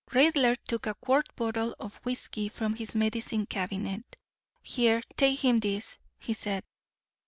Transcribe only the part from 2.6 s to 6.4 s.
his medicine cabinet. "Here, take him this," he